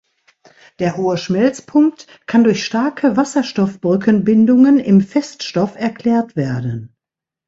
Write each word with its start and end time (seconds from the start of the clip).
Der 0.79 0.97
hohe 0.97 1.15
Schmelzpunkt 1.15 2.07
kann 2.25 2.43
durch 2.43 2.65
starke 2.65 3.17
Wasserstoffbrückenbindungen 3.17 4.79
im 4.79 4.99
Feststoff 5.01 5.75
erklärt 5.75 6.35
werden. 6.35 6.95